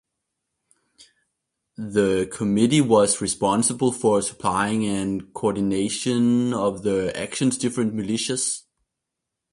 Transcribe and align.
The 1.77 2.27
Committee 2.33 2.81
was 2.81 3.21
responsible 3.21 3.91
for 3.91 4.23
supplying 4.23 4.83
and 4.83 5.31
coordination 5.35 6.55
of 6.55 6.81
the 6.81 7.15
actions 7.15 7.55
different 7.55 7.93
militias. 7.93 8.63